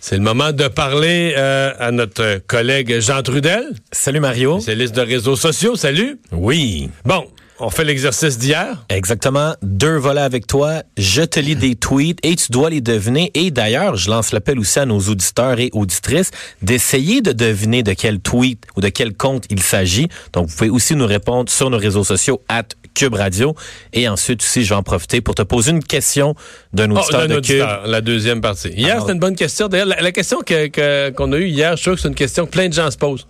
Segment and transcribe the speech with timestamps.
[0.00, 4.54] C'est le moment de parler euh, à notre collègue Jean Trudel, Salut Mario.
[4.60, 5.76] spécialiste de réseaux sociaux.
[5.76, 6.18] Salut.
[6.32, 6.88] Oui.
[7.04, 7.26] Bon,
[7.60, 8.84] on fait l'exercice d'hier.
[8.88, 9.54] Exactement.
[9.62, 10.82] Deux volets avec toi.
[10.96, 13.30] Je te lis des tweets et tu dois les deviner.
[13.34, 16.30] Et d'ailleurs, je lance l'appel aussi à nos auditeurs et auditrices
[16.62, 20.08] d'essayer de deviner de quel tweet ou de quel compte il s'agit.
[20.32, 22.64] Donc, vous pouvez aussi nous répondre sur nos réseaux sociaux at
[22.98, 23.54] Cube Radio.
[23.92, 26.34] Et ensuite aussi, je vais en profiter pour te poser une question
[26.72, 28.68] d'un Oh, auditeur d'un de auditeur, la deuxième partie.
[28.70, 29.68] Hier, c'était une bonne question.
[29.68, 32.08] D'ailleurs, la, la question que- que- qu'on a eue hier, je suis sûr que c'est
[32.08, 33.26] une question que plein de gens se posent.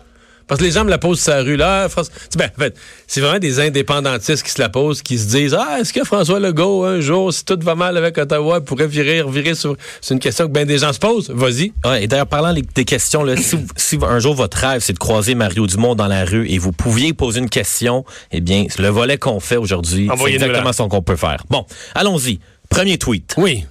[0.49, 1.57] Parce que les gens me la posent sur la rue.
[1.57, 2.75] Là, François- ben, en fait,
[3.07, 6.41] c'est vraiment des indépendantistes qui se la posent, qui se disent Ah, est-ce que François
[6.41, 9.77] Legault, un jour, si tout va mal avec Ottawa, pourrait virer, virer sur.
[10.01, 11.31] C'est une question que bien des gens se posent?
[11.31, 11.73] Vas-y.
[11.85, 14.99] Ouais, et d'ailleurs, parlant des questions, là, si, si un jour votre rêve, c'est de
[14.99, 18.89] croiser Mario Dumont dans la rue et vous pouviez poser une question, eh bien, le
[18.89, 20.73] volet qu'on fait aujourd'hui, c'est exactement là.
[20.73, 21.45] ce qu'on peut faire.
[21.51, 22.41] Bon, allons-y.
[22.71, 23.35] Premier tweet.
[23.37, 23.65] Oui.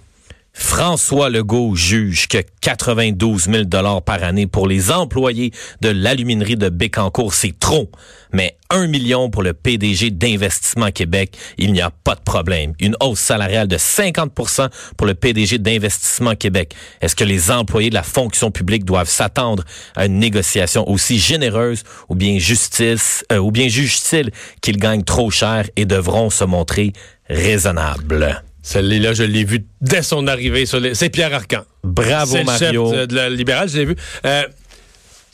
[0.58, 6.70] François Legault juge que 92 000 dollars par année pour les employés de l'aluminerie de
[6.70, 7.92] Bécancour, c'est trop.
[8.34, 12.74] Mais 1 million pour le PDG d'Investissement Québec, il n'y a pas de problème.
[12.80, 16.74] Une hausse salariale de 50% pour le PDG d'Investissement Québec.
[17.02, 19.64] Est-ce que les employés de la fonction publique doivent s'attendre
[19.96, 25.30] à une négociation aussi généreuse ou bien justice, euh, ou bien juge-t-il qu'ils gagnent trop
[25.30, 26.94] cher et devront se montrer
[27.30, 28.44] raisonnables?
[28.68, 30.94] Celle-là, je l'ai vue dès son arrivée sur les.
[30.94, 31.64] C'est Pierre Arcan.
[31.86, 32.92] Bravo chef Mario.
[32.94, 33.96] de, de la libérale, je l'ai vu.
[34.26, 34.44] Euh,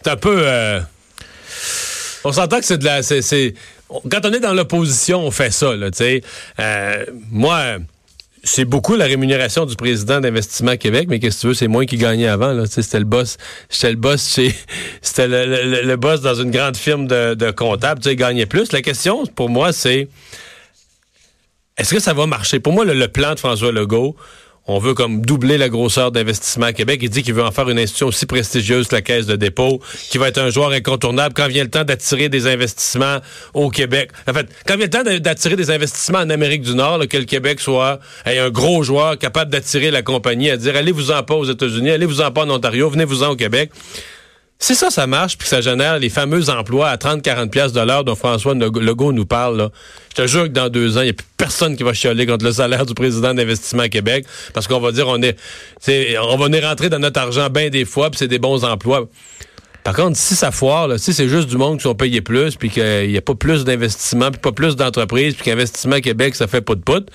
[0.04, 0.36] c'est un peu.
[0.46, 0.80] euh,
[2.24, 3.02] on s'entend que c'est de la.
[4.12, 6.22] quand on est dans l'opposition, on fait ça, là, tu sais.
[6.60, 7.78] Euh, moi.
[8.46, 11.86] C'est beaucoup la rémunération du président d'Investissement Québec, mais qu'est-ce que tu veux, c'est moi
[11.86, 12.66] qui gagnais avant.
[12.66, 13.38] C'était le boss.
[13.72, 14.54] J'étais le boss chez.
[15.02, 18.02] C'était le, le- le boss dans une grande firme de, de comptables.
[18.02, 18.74] Tu sais, il gagnait plus.
[18.74, 20.10] La question, pour moi, c'est
[21.78, 22.60] est-ce que ça va marcher?
[22.60, 24.16] Pour moi, le, plan de François Legault,
[24.68, 27.00] on veut comme doubler la grosseur d'investissement à Québec.
[27.02, 29.82] Il dit qu'il veut en faire une institution aussi prestigieuse que la Caisse de dépôt,
[30.10, 33.18] qui va être un joueur incontournable quand vient le temps d'attirer des investissements
[33.54, 34.12] au Québec?
[34.28, 37.26] En fait, quand vient le temps d'attirer des investissements en Amérique du Nord, que le
[37.26, 41.46] Québec soit ait un gros joueur capable d'attirer la compagnie à dire allez-vous-en pas aux
[41.46, 43.72] États-Unis, allez-vous-en pas en Ontario, venez-vous-en au Québec.
[44.64, 47.82] Si ça, ça marche, puis que ça génère les fameux emplois à 30-40 pièces de
[47.82, 49.70] l'heure dont François Legault nous parle, là,
[50.12, 52.26] je te jure que dans deux ans, il n'y a plus personne qui va chialer
[52.26, 55.38] contre le salaire du président d'Investissement Québec, parce qu'on va dire, on est,
[56.18, 59.10] on va venir rentrer dans notre argent bien des fois, puis c'est des bons emplois.
[59.84, 62.56] Par contre, si ça foire, là, si c'est juste du monde qui sont payés plus,
[62.56, 66.48] puis qu'il n'y a pas plus d'investissement, puis pas plus d'entreprises, puis qu'Investissement Québec, ça
[66.48, 67.06] fait pas de pout,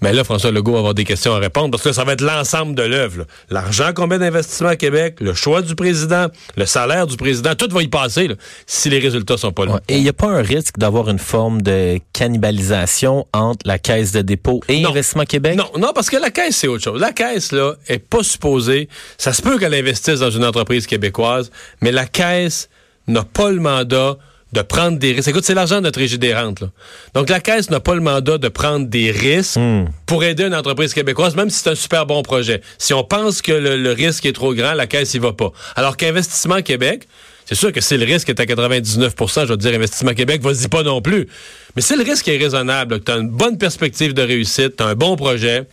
[0.00, 2.20] mais là, François Legault va avoir des questions à répondre, parce que ça va être
[2.20, 3.26] l'ensemble de l'œuvre.
[3.50, 7.82] L'argent qu'on met d'Investissement Québec, le choix du président, le salaire du président, tout va
[7.82, 8.34] y passer, là,
[8.66, 9.74] si les résultats sont pas là.
[9.74, 9.80] Ouais.
[9.88, 14.12] Et il n'y a pas un risque d'avoir une forme de cannibalisation entre la Caisse
[14.12, 14.90] de dépôt et Non.
[14.90, 15.56] Investissement Québec?
[15.56, 17.00] Non, non, parce que la caisse, c'est autre chose.
[17.00, 18.88] La caisse, là, est pas supposée.
[19.18, 21.50] Ça se peut qu'elle investisse dans une entreprise québécoise,
[21.80, 22.68] mais la caisse
[23.06, 24.16] n'a pas le mandat
[24.52, 25.28] de prendre des risques.
[25.28, 26.60] Écoute, c'est l'argent de notre régie des rentes.
[26.60, 26.68] Là.
[27.14, 29.60] Donc, la caisse n'a pas le mandat de prendre des risques
[30.06, 32.60] pour aider une entreprise québécoise, même si c'est un super bon projet.
[32.78, 35.52] Si on pense que le, le risque est trop grand, la caisse y va pas.
[35.76, 37.06] Alors qu'Investissement Québec,
[37.50, 40.40] c'est sûr que si le risque est à 99% je vais te dire Investissement Québec,
[40.40, 41.26] vas-y pas non plus.
[41.74, 44.86] Mais si le risque est raisonnable, tu as une bonne perspective de réussite, tu as
[44.86, 45.64] un bon projet,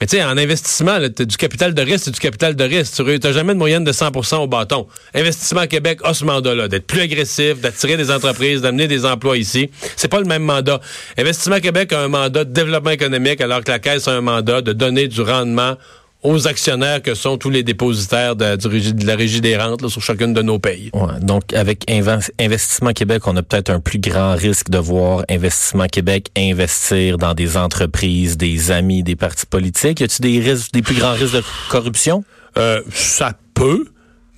[0.00, 2.94] mais tu sais, en investissement, as du capital de risque, c'est du capital de risque.
[2.94, 4.86] Tu n'as jamais de moyenne de 100% au bâton.
[5.14, 9.70] Investissement Québec a ce mandat-là, d'être plus agressif, d'attirer des entreprises, d'amener des emplois ici.
[9.96, 10.80] C'est pas le même mandat.
[11.16, 14.60] Investissement Québec a un mandat de développement économique, alors que la Caisse a un mandat
[14.60, 15.76] de donner du rendement
[16.26, 20.34] aux actionnaires que sont tous les dépositaires de, la Régie des rentes là, sur chacune
[20.34, 20.90] de nos pays.
[20.92, 25.86] Ouais, donc, avec Investissement Québec, on a peut-être un plus grand risque de voir Investissement
[25.86, 30.00] Québec investir dans des entreprises, des amis, des partis politiques.
[30.00, 32.24] Y a-t-il des risques, des plus grands risques de corruption?
[32.58, 33.86] Euh, ça peut,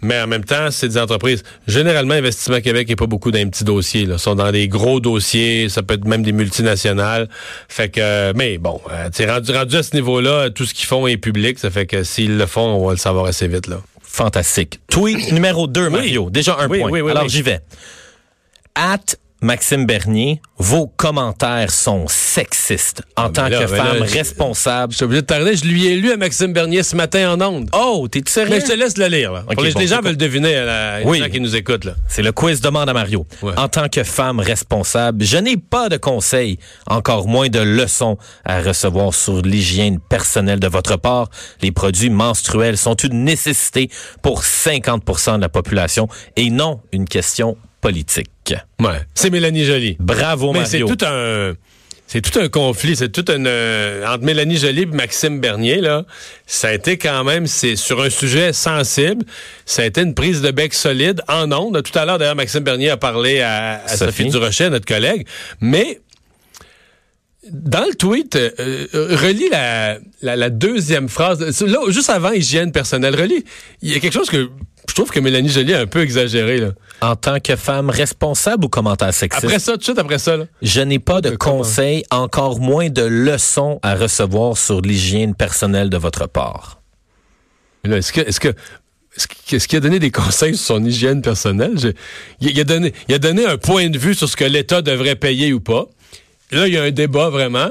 [0.03, 1.43] mais en même temps, c'est des entreprises.
[1.67, 4.07] Généralement, Investissement Québec n'est pas beaucoup d'un petit dossier.
[4.07, 4.15] Là.
[4.15, 7.29] Ils sont dans des gros dossiers, ça peut être même des multinationales.
[7.69, 10.87] Fait que, euh, mais bon, euh, tu rendu, rendu à ce niveau-là, tout ce qu'ils
[10.87, 11.59] font est public.
[11.59, 13.67] Ça fait que s'ils le font, on va le savoir assez vite.
[13.67, 13.81] Là.
[14.03, 14.81] Fantastique.
[14.89, 16.31] Tweet numéro 2, Mario.
[16.31, 16.91] Déjà un Oui, point.
[16.91, 17.61] oui, oui, Alors, j'y vais.
[18.75, 24.05] At Maxime Bernier, vos commentaires sont sexistes en tant ben là, que ben femme là,
[24.07, 24.93] responsable.
[24.93, 25.57] Je suis obligé de tarder.
[25.57, 27.71] Je lui ai lu à Maxime Bernier ce matin en ondes.
[27.73, 28.51] Oh, t'es sérieux?
[28.51, 29.33] Mais je te laisse le lire.
[29.33, 29.43] Là.
[29.43, 31.21] Pour les, bon, les gens c'est veulent deviner, les Oui.
[31.21, 31.85] gens qui nous écoutent.
[31.85, 31.95] Là.
[32.09, 33.27] C'est le quiz demande à Mario.
[33.43, 33.53] Ouais.
[33.57, 36.59] En tant que femme responsable, je n'ai pas de conseils,
[36.89, 41.31] encore moins de leçons à recevoir sur l'hygiène personnelle de votre part.
[41.63, 43.89] Les produits menstruels sont une nécessité
[44.21, 48.27] pour 50% de la population et non une question politique.
[48.81, 49.01] Ouais.
[49.15, 49.97] C'est Mélanie Joly.
[49.99, 51.55] Bravo Mais c'est tout un.
[52.11, 56.07] C'est tout un conflit, c'est tout un euh, entre Mélanie Joly et Maxime Bernier là.
[56.47, 59.27] Ça a été quand même c'est sur un sujet sensible.
[59.67, 61.83] Ça a été une prise de bec solide en ondes.
[61.83, 64.23] Tout à l'heure d'ailleurs Maxime Bernier a parlé à, à Sophie.
[64.23, 65.27] Sophie Durocher, notre collègue,
[65.61, 66.01] mais
[67.53, 68.51] dans le tweet, euh,
[68.95, 71.41] euh, relis la, la, la deuxième phrase.
[71.63, 73.45] Là, juste avant hygiène personnelle, relis.
[73.83, 74.49] Il y a quelque chose que
[74.89, 76.71] je trouve que Mélanie Joly a un peu exagéré là.
[77.01, 79.45] En tant que femme responsable ou commentaire sexiste?
[79.45, 80.45] Après ça, tout de suite après ça là.
[80.63, 81.59] Je n'ai pas de De comment?
[81.59, 86.81] conseils, encore moins de leçons à recevoir sur l'hygiène personnelle de votre part.
[87.85, 88.49] Est-ce que, est-ce que,
[89.53, 91.79] est-ce qu'il a donné des conseils sur son hygiène personnelle?
[91.79, 91.89] Je-
[92.41, 95.17] il a donné, il a donné un point de vue sur ce que l'État devrait
[95.17, 95.87] payer ou pas.
[96.53, 97.71] Là, il y a un débat vraiment,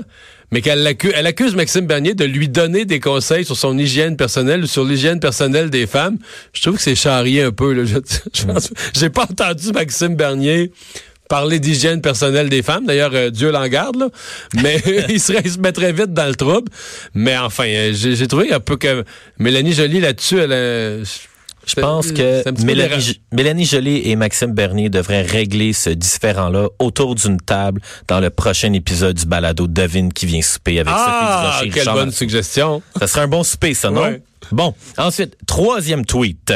[0.51, 4.15] mais qu'elle accuse, elle accuse Maxime Bernier de lui donner des conseils sur son hygiène
[4.17, 6.17] personnelle ou sur l'hygiène personnelle des femmes.
[6.53, 7.73] Je trouve que c'est charrié un peu.
[7.73, 7.83] Là.
[8.33, 10.71] Je, pense- j'ai pas entendu Maxime Bernier
[11.27, 12.85] parler d'hygiène personnelle des femmes.
[12.85, 14.09] D'ailleurs, euh, Dieu l'en garde, là.
[14.61, 16.71] Mais il, serait, il se mettrait vite dans le trouble.
[17.13, 19.03] Mais enfin, euh, j'ai j'ai trouvé un peu que
[19.39, 21.03] Mélanie Joly là-dessus, elle a-
[21.67, 22.43] Je pense que
[23.33, 28.71] Mélanie, Joly et Maxime Bernier devraient régler ce différend-là autour d'une table dans le prochain
[28.73, 31.69] épisode du balado Devine qui vient souper avec Ah, Sophie Durocher.
[31.69, 32.17] quelle Richard bonne Martin.
[32.17, 32.81] suggestion.
[32.97, 34.01] Ça serait un bon souper, ça, non?
[34.01, 34.21] Ouais.
[34.51, 34.73] Bon.
[34.97, 36.53] Ensuite, troisième tweet.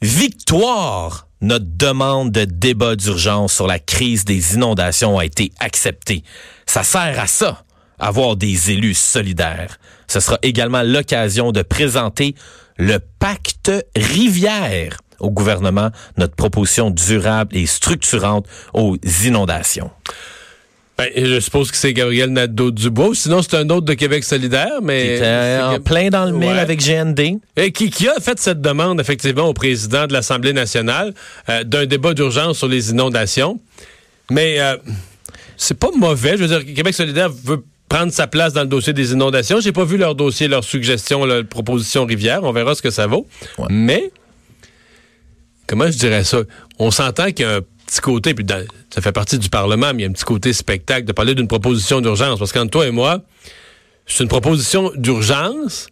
[0.00, 1.26] Victoire!
[1.40, 6.24] Notre demande de débat d'urgence sur la crise des inondations a été acceptée.
[6.66, 7.62] Ça sert à ça,
[8.00, 9.78] avoir des élus solidaires.
[10.08, 12.34] Ce sera également l'occasion de présenter
[12.78, 19.90] le pacte rivière au gouvernement, notre proposition durable et structurante aux inondations.
[20.96, 23.14] Ben, je suppose que c'est Gabriel Nadeau-Dubois.
[23.14, 25.16] Sinon, c'est un autre de Québec solidaire, mais...
[25.16, 26.58] C'était en plein dans le mille Ouais.
[26.58, 27.38] avec GND.
[27.56, 31.14] Et qui, qui a fait cette demande, effectivement, au président de l'Assemblée nationale
[31.48, 33.60] euh, d'un débat d'urgence sur les inondations.
[34.30, 34.76] Mais euh,
[35.56, 36.36] c'est pas mauvais.
[36.36, 39.60] Je veux dire, Québec solidaire veut prendre sa place dans le dossier des inondations.
[39.60, 42.44] J'ai pas vu leur dossier, leur suggestion, leur proposition rivière.
[42.44, 43.26] On verra ce que ça vaut.
[43.58, 43.66] Ouais.
[43.70, 44.10] Mais,
[45.66, 46.38] comment je dirais ça?
[46.78, 49.92] On s'entend qu'il y a un petit côté, puis dans- ça fait partie du Parlement,
[49.94, 52.38] mais il y a un petit côté spectacle de parler d'une proposition d'urgence.
[52.38, 53.22] Parce qu'entre toi et moi,
[54.06, 55.88] c'est une proposition d'urgence,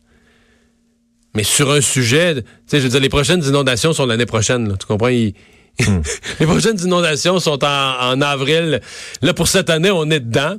[1.35, 4.69] mais sur un sujet, tu sais, je veux dire, les prochaines inondations sont l'année prochaine,
[4.69, 5.09] là, tu comprends?
[5.09, 5.35] Ils-
[6.41, 7.69] les prochaines inondations sont en,
[8.01, 8.81] en avril.
[9.21, 10.57] Là, pour cette année, on est dedans.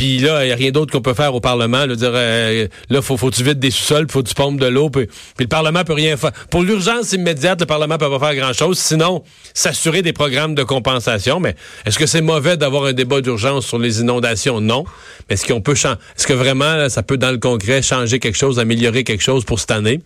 [0.00, 1.84] Puis là, il n'y a rien d'autre qu'on peut faire au Parlement.
[1.84, 4.88] Là, dire, euh, là faut, faut tu vides des sous-sols, faut tu pompes de l'eau.
[4.88, 5.06] Puis,
[5.38, 6.32] le Parlement peut rien faire.
[6.50, 8.78] Pour l'urgence immédiate, le Parlement peut pas faire grand-chose.
[8.78, 11.38] Sinon, s'assurer des programmes de compensation.
[11.38, 11.54] Mais
[11.84, 14.62] est-ce que c'est mauvais d'avoir un débat d'urgence sur les inondations?
[14.62, 14.86] Non.
[15.28, 18.58] Mais est-ce qu'on peut Est-ce que vraiment, ça peut, dans le concret, changer quelque chose,
[18.58, 20.00] améliorer quelque chose pour cette année?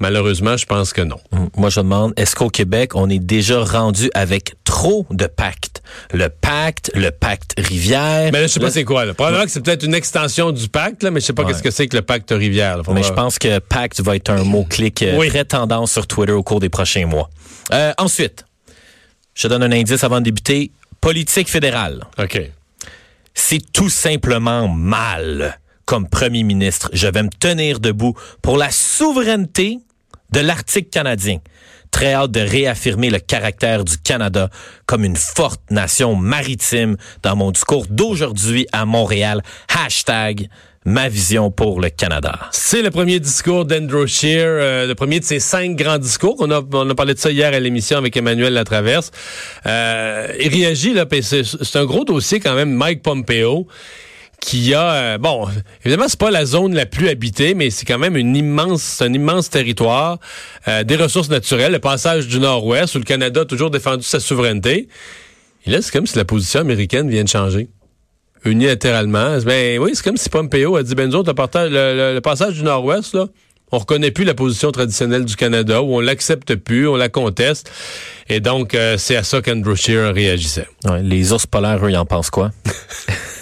[0.00, 1.18] Malheureusement, je pense que non.
[1.32, 5.82] Hum, Moi, je demande, est-ce qu'au Québec, on est déjà rendu avec trop de pactes?
[6.12, 8.30] Le pacte, le pacte rivière.
[8.32, 9.04] Mais là, je sais pas c'est quoi.
[9.04, 9.14] Là.
[9.14, 11.52] Probablement que c'est peut-être une extension du pacte, là, mais je sais pas Ouais.
[11.52, 12.76] qu'est-ce que c'est que le pacte rivière.
[12.78, 12.82] là.
[12.88, 13.04] Mais voir.
[13.04, 15.28] je pense que pacte va être un mot-clic euh, Oui.
[15.28, 17.30] très tendance sur Twitter au cours des prochains mois.
[17.72, 18.44] Euh, ensuite,
[19.34, 20.70] je te donne un indice avant de débuter.
[21.00, 22.02] Politique fédérale.
[22.18, 22.40] OK.
[23.34, 25.58] C'est tout simplement mal.
[25.86, 29.78] Comme premier ministre, je vais me tenir debout pour la souveraineté
[30.32, 31.38] de l'Arctique canadien.
[31.90, 34.50] Très hâte de réaffirmer le caractère du Canada
[34.86, 39.42] comme une forte nation maritime dans mon discours d'aujourd'hui à Montréal.
[39.68, 40.48] Hashtag
[40.84, 42.38] ma vision pour le Canada.
[42.50, 46.36] C'est le premier discours d'Andrew Scheer, euh, le premier de ses cinq grands discours.
[46.40, 49.10] On a, on a parlé de ça hier à l'émission avec Emmanuel Latraverse.
[49.66, 53.66] Euh, il réagit, là, c'est un gros dossier quand même, Mike Pompeo,
[54.44, 55.48] qui a, euh, bon,
[55.84, 59.10] évidemment, c'est pas la zone la plus habitée, mais c'est quand même une immense, un
[59.12, 60.18] immense territoire,
[60.68, 64.20] euh, des ressources naturelles, le passage du Nord-Ouest, où le Canada a toujours défendu sa
[64.20, 64.88] souveraineté.
[65.64, 67.68] Et là, c'est comme si la position américaine vient de changer
[68.44, 69.38] unilatéralement.
[69.46, 72.52] Ben oui, c'est comme si Pompeo a dit, ben nous autres, le, le- le- passage
[72.52, 73.26] du Nord-Ouest, là,
[73.72, 77.70] on reconnaît plus la position traditionnelle du Canada, ou on l'accepte plus, on la conteste.
[78.28, 80.68] Et donc, euh, c'est à ça qu'Andrew Scheer réagissait.
[80.84, 82.50] Ouais, les ours polaires, eux, ils en pensent quoi?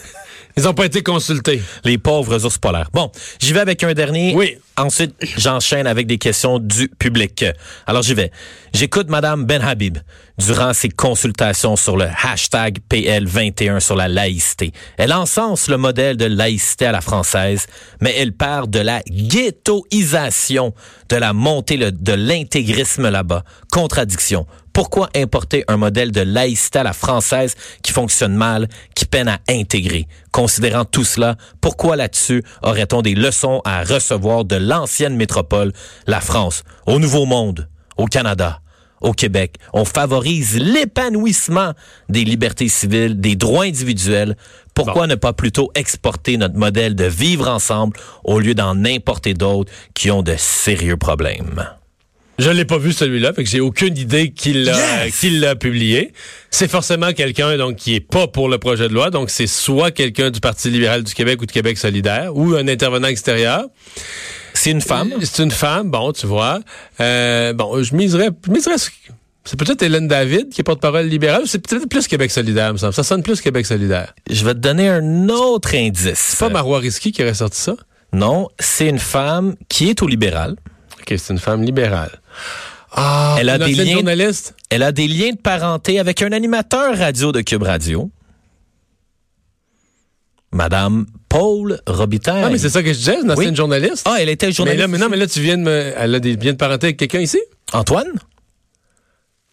[0.57, 1.63] Ils n'ont pas été consultés.
[1.85, 2.91] Les pauvres ours polaires.
[2.93, 4.35] Bon, j'y vais avec un dernier.
[4.35, 4.57] Oui.
[4.77, 7.45] Ensuite, j'enchaîne avec des questions du public.
[7.87, 8.31] Alors, j'y vais.
[8.73, 9.99] J'écoute Madame Ben Habib
[10.39, 14.73] durant ses consultations sur le hashtag PL21 sur la laïcité.
[14.97, 17.67] Elle encense le modèle de laïcité à la française,
[18.01, 20.73] mais elle parle de la ghettoisation,
[21.11, 23.45] de la montée de l'intégrisme là-bas.
[23.71, 24.47] Contradiction.
[24.73, 29.39] Pourquoi importer un modèle de laïcité à la française qui fonctionne mal, qui peine à
[29.49, 30.09] intégrer?
[30.31, 35.73] Considérant tout cela, pourquoi là-dessus aurait-on des leçons à recevoir de l'ancienne métropole,
[36.07, 38.61] la France, au Nouveau Monde, au Canada?
[39.03, 39.57] au Québec?
[39.73, 41.73] On favorise l'épanouissement
[42.09, 44.37] des libertés civiles, des droits individuels.
[44.75, 49.73] Pourquoi ne pas plutôt exporter notre modèle de vivre ensemble au lieu d'en importer d'autres
[49.95, 51.69] qui ont de sérieux problèmes?
[52.43, 56.13] Je l'ai pas vu celui-là, fait que j'ai aucune idée qu'il l'a qu'il l'a publié.
[56.51, 59.93] C'est forcément quelqu'un donc qui est pas pour le projet de loi, donc c'est soit
[59.93, 63.67] quelqu'un du Parti libéral du Québec ou de Québec solidaire ou un intervenant extérieur.
[64.55, 65.13] C'est une femme?
[65.23, 66.59] C'est une femme, bon, tu vois.
[67.01, 68.75] Euh, bon, je miserais, je miserais
[69.45, 72.93] c'est peut-être Hélène David qui est porte-parole libérale, c'est peut-être plus Québec solidaire, me semble.
[72.93, 74.15] Ça sonne plus Québec solidaire.
[74.29, 76.19] Je vais te donner un autre indice.
[76.19, 77.77] C'est pas Marois Risky qui aurait sorti ça?
[78.13, 80.57] Non, c'est une femme qui est au libéral.
[81.03, 82.21] OK, c'est une femme libérale.
[82.93, 84.55] Ah, elle a des liens, journaliste?
[84.71, 88.11] Elle a des liens de parenté avec un animateur radio de Cube Radio.
[90.53, 92.45] Madame Paul Robitaille.
[92.45, 94.07] Ah, mais c'est ça que je disais, une ancienne journaliste.
[94.09, 94.77] Ah, elle était journaliste.
[94.77, 95.93] Mais là, mais non, mais là, tu viens de me.
[95.97, 97.41] Elle a des liens de parenté avec quelqu'un ici?
[97.73, 98.13] Antoine?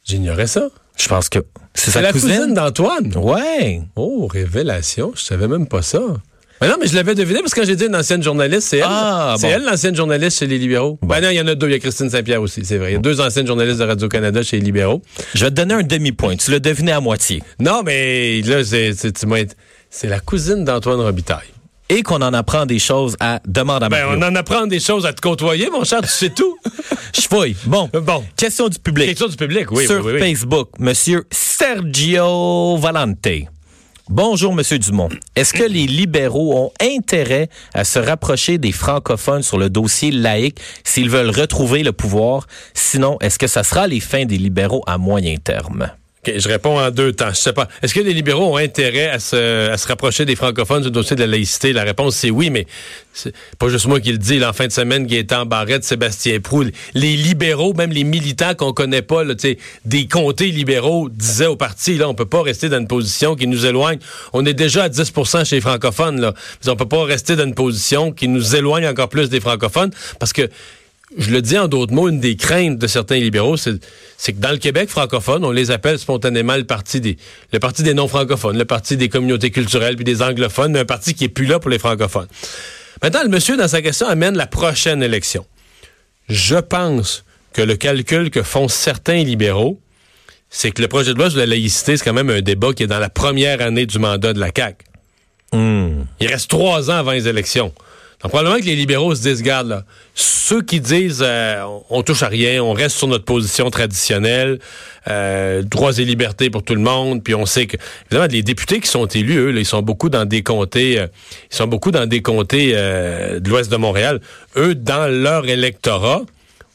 [0.03, 0.70] J'ignorais ça.
[0.98, 1.39] Je pense que
[1.74, 3.15] c'est sa la cousine, d'Antoine.
[3.15, 3.82] Ouais.
[3.96, 5.13] Oh, révélation.
[5.15, 6.01] Je savais même pas ça.
[6.61, 8.77] Mais non, mais je l'avais deviné parce que quand j'ai dit une ancienne journaliste, c'est
[8.77, 8.85] elle.
[8.87, 10.99] Ah, c'est elle l'ancienne journaliste chez les libéraux.
[11.01, 11.67] Ben non, il y en a deux.
[11.67, 12.91] Il y a Christine Saint-Pierre aussi, c'est vrai.
[12.91, 15.01] Il y a deux anciennes journalistes de Radio-Canada chez les libéraux.
[15.33, 16.35] Je vais te donner un demi-point.
[16.35, 17.41] Tu l'as deviné à moitié.
[17.59, 21.47] Non, mais là, c'est, c'est la cousine d'Antoine Robitaille
[21.89, 25.05] et qu'on en apprend des choses à demander à ben, on en apprend des choses
[25.05, 26.57] à te côtoyer, mon cher, tu sais tout.
[27.15, 27.55] Je fouille.
[27.65, 27.89] Bon.
[27.91, 28.23] Bon.
[28.37, 29.09] Question du public.
[29.09, 29.87] Question du public, oui.
[29.87, 33.49] Sur Facebook, Monsieur Sergio Valente.
[34.11, 35.09] Bonjour, Monsieur Dumont.
[35.35, 40.59] Est-ce que les libéraux ont intérêt à se rapprocher des francophones sur le dossier laïque
[40.83, 42.47] s'ils veulent retrouver le pouvoir?
[42.73, 45.91] Sinon, est-ce que ça sera les fins des libéraux à moyen terme?
[46.25, 47.29] Je réponds en deux temps.
[47.29, 47.67] Je sais pas.
[47.81, 51.15] Est-ce que les libéraux ont intérêt à se, à se rapprocher des francophones du dossier
[51.15, 51.71] de la laïcité?
[51.71, 52.67] La réponse, c'est oui, mais
[53.13, 54.43] c'est pas juste moi qui le dis.
[54.43, 59.01] en fin de semaine, Gaétan Barrette, Sébastien Prou, les libéraux, même les militants qu'on connaît
[59.01, 59.33] pas, là,
[59.85, 63.47] des comtés libéraux, disaient au parti, là, on peut pas rester dans une position qui
[63.47, 63.99] nous éloigne.
[64.33, 66.33] On est déjà à 10% chez les francophones, là.
[66.67, 70.33] On peut pas rester dans une position qui nous éloigne encore plus des francophones parce
[70.33, 70.49] que
[71.17, 74.51] je le dis en d'autres mots, une des craintes de certains libéraux, c'est que dans
[74.51, 77.17] le Québec francophone, on les appelle spontanément le parti des
[77.51, 81.15] le parti des non-francophones, le parti des communautés culturelles puis des anglophones, mais un parti
[81.15, 82.27] qui est plus là pour les francophones.
[83.01, 85.45] Maintenant, le monsieur, dans sa question, amène la prochaine élection.
[86.27, 87.23] Je pense
[87.53, 89.79] que le calcul que font certains libéraux,
[90.49, 92.83] c'est que le projet de loi sur la laïcité, c'est quand même un débat qui
[92.83, 94.85] est dans la première année du mandat de la CAQ.
[95.53, 96.03] Hmm.
[96.19, 97.73] Il reste trois ans avant les élections.
[98.21, 99.83] Donc, probablement que les libéraux se disent, garde, là,
[100.13, 104.59] ceux qui disent euh, on touche à rien, on reste sur notre position traditionnelle,
[105.07, 108.81] euh, droits et libertés pour tout le monde, puis on sait que évidemment les députés
[108.81, 111.07] qui sont élus, eux, ils sont beaucoup dans des comtés, euh,
[111.49, 114.19] ils sont beaucoup dans des comtés de l'ouest de Montréal.
[114.57, 116.23] Eux, dans leur électorat,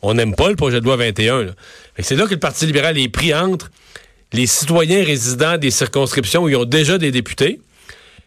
[0.01, 1.47] on n'aime pas le projet de loi 21.
[1.99, 3.71] C'est là que le Parti libéral est pris entre
[4.33, 7.61] les citoyens résidents des circonscriptions où ils ont déjà des députés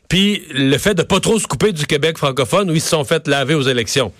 [0.09, 3.03] puis le fait de pas trop se couper du Québec francophone où ils se sont
[3.03, 4.11] fait laver aux élections.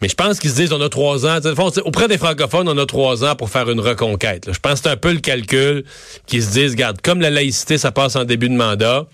[0.00, 1.38] Mais je pense qu'ils se disent on a trois ans.
[1.84, 4.48] auprès des francophones, on a trois ans pour faire une reconquête.
[4.52, 5.84] Je pense que c'est un peu le calcul
[6.26, 9.06] qu'ils se disent, regarde, comme la laïcité, ça passe en début de mandat,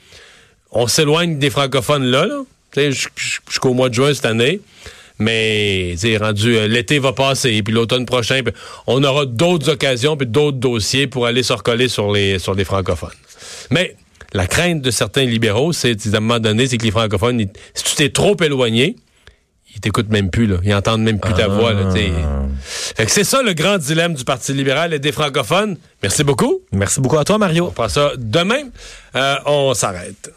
[0.72, 2.90] on s'éloigne des francophones là, là
[3.46, 4.60] jusqu'au mois de juin cette année.
[5.20, 8.40] Mais rendu euh, l'été va passer, puis l'automne prochain,
[8.88, 12.64] on aura d'autres occasions puis d'autres dossiers pour aller se recoller sur les sur les
[12.64, 13.10] francophones.
[13.70, 13.94] Mais
[14.34, 17.40] la crainte de certains libéraux, c'est à un moment donné, c'est que les francophones,
[17.72, 18.96] si tu t'es trop éloigné,
[19.74, 20.56] ils t'écoutent même plus, là.
[20.64, 21.88] Ils entendent même plus ta voix, là,
[23.06, 25.76] c'est ça le grand dilemme du Parti libéral et des francophones.
[26.02, 26.60] Merci beaucoup.
[26.72, 27.66] Merci beaucoup à toi, Mario.
[27.66, 28.62] On fera ça demain.
[29.16, 30.32] Euh, on s'arrête.